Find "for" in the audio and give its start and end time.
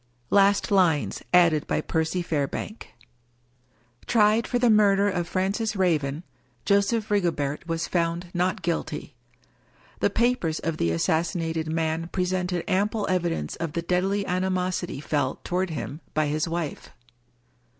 4.47-4.57